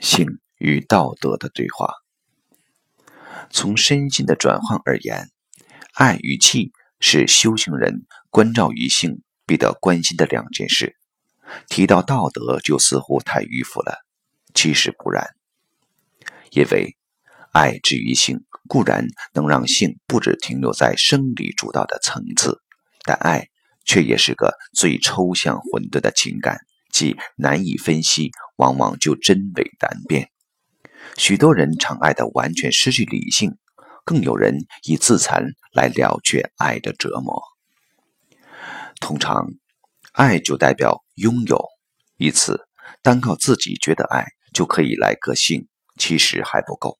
[0.00, 0.26] 性
[0.58, 1.94] 与道德的对话。
[3.50, 5.30] 从身心的转换而言，
[5.94, 10.96] 爱与气是修行人关照于性必得关心的两件事。
[11.68, 14.04] 提到道德，就似乎太迂腐了。
[14.54, 15.30] 其实不然，
[16.50, 16.96] 因为
[17.52, 22.60] 爱之于性，固然能让性不止停留在生理主导的层次，
[23.04, 23.48] 但爱
[23.84, 26.58] 却也是个最抽象混沌的情感，
[26.98, 30.32] 即难以分析，往往就真伪难辨。
[31.16, 33.56] 许多人常爱的完全失去理性，
[34.04, 37.40] 更有人以自残来了却爱的折磨。
[38.98, 39.46] 通常，
[40.10, 41.64] 爱就代表拥有，
[42.16, 42.66] 因此
[43.00, 46.98] 单靠自己觉得爱就可以来个性，其实还不够。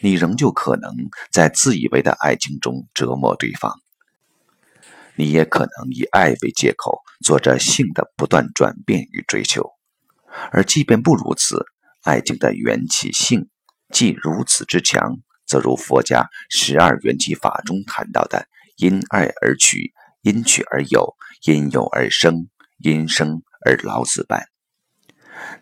[0.00, 0.94] 你仍旧可能
[1.30, 3.81] 在自以为的爱情中折磨对方，
[5.16, 9.70] 你也可能以爱为借口做着性的不断转变与追求，
[10.50, 11.66] 而即便不如此。
[12.02, 13.48] 爱情的缘起性
[13.92, 19.92] 既如此之强，则如佛家十二缘起法中谈到的“因爱而取，
[20.22, 21.14] 因取而有，
[21.44, 22.48] 因有而生，
[22.78, 24.48] 因生而老子”般，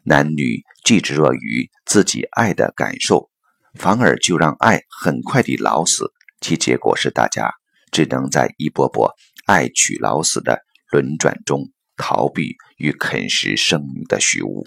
[0.03, 3.31] 男女既执着于自己爱的感受，
[3.75, 7.53] 反而就让爱很快地老死，其结果是大家
[7.91, 9.15] 只能在一波波
[9.47, 14.67] 爱取老死的轮转中逃避与啃食生命的虚无。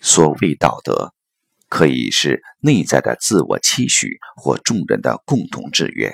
[0.00, 1.12] 所谓道德，
[1.68, 6.12] 可以是内在的自我期许或众人的共同制约，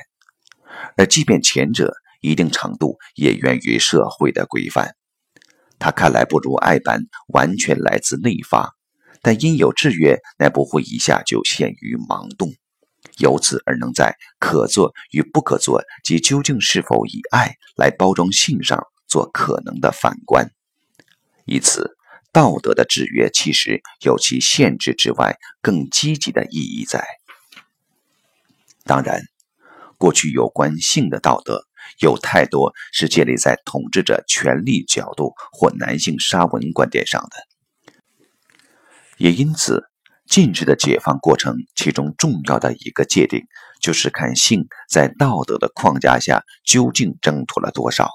[0.96, 4.96] 而即便前者一定程度也源于社会的规范。
[5.78, 8.72] 它看来不如爱般完全来自内发，
[9.20, 12.54] 但因有制约，乃不会一下就陷于盲动，
[13.18, 20.50] 由此而能在可做与不可做及究竟是否以爱来包装性上做可能的反观，
[21.44, 21.96] 以此。
[22.32, 27.06] 道德的制约其实有其限制之外更积极的意义在。
[28.82, 29.22] 当然，
[29.98, 31.62] 过去有关性的道德
[32.00, 37.92] 有太多是建立在统治者权力角度或男性沙文观点上的，
[39.16, 39.84] 也因此，
[40.28, 43.44] 近日的解放过程其中重要的一个界定，
[43.80, 48.08] 就是看性在道德的框架下究竟挣脱了多少，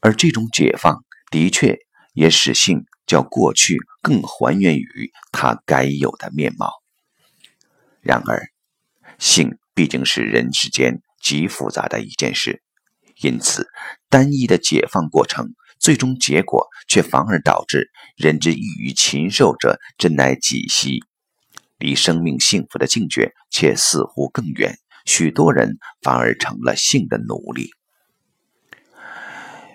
[0.00, 1.78] 而这种解放的确。
[2.16, 6.72] 也使性较过去更还原于它该有的面貌。
[8.00, 8.48] 然而，
[9.18, 12.62] 性毕竟是人世间极复杂的一件事，
[13.20, 13.68] 因此
[14.08, 21.02] 单一的解放过程，最终结果却反而导致人之异于禽兽者，真乃几希，
[21.78, 24.78] 离生命幸福的境界却似乎更远。
[25.04, 27.70] 许多人反而成了性的奴隶，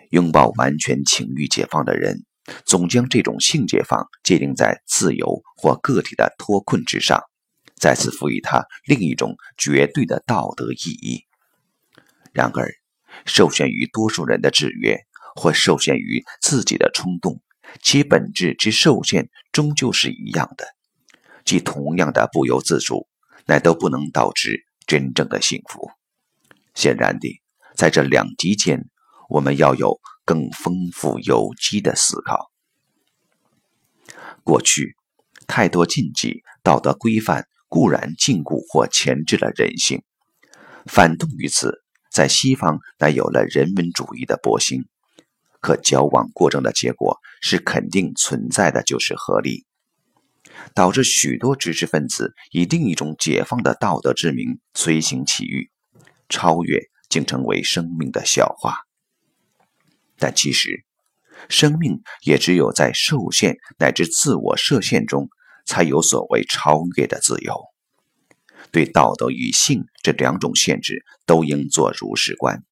[0.09, 2.25] 拥抱完全情欲解放的人。
[2.65, 7.21] 总将这种性解放界定在自由或个体的脱困之上，
[7.75, 11.23] 再次赋予它另一种绝对的道德意义。
[12.33, 12.73] 然而，
[13.25, 14.99] 受限于多数人的制约，
[15.35, 17.41] 或受限于自己的冲动，
[17.81, 20.65] 其本质之受限终究是一样的，
[21.45, 23.07] 即同样的不由自主，
[23.45, 25.89] 乃都不能导致真正的幸福。
[26.73, 27.41] 显然的，
[27.75, 28.89] 在这两极间，
[29.29, 29.99] 我们要有。
[30.23, 32.51] 更丰富有机的思考。
[34.43, 34.95] 过去，
[35.47, 40.03] 太多禁忌道德规范固然禁锢或钳制了人性，
[40.85, 44.85] 反动于此，在西方乃有了人文主义的波兴。
[45.61, 49.65] 可矫枉过正的结果是，肯定存在的就是合理，
[50.73, 55.69] 导致许多知识分子以另一种解放的道德之名随行起欲，
[56.27, 56.79] 超越
[57.09, 58.75] 竟成为生命的笑话。
[60.17, 60.83] 但其实，
[61.47, 65.29] 生命也只有在受限乃至自我设限中，
[65.65, 67.55] 才有所谓超越的自由。
[68.71, 72.63] 对道德与性这两种限制，都应做如是观。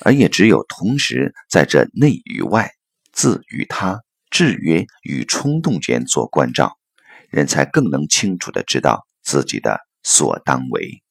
[0.00, 2.70] 而也只有同时在这内与外、
[3.12, 4.00] 自与他、
[4.30, 6.76] 制约与冲动间做关照，
[7.30, 11.02] 人才更能清楚地知道自己的所当为。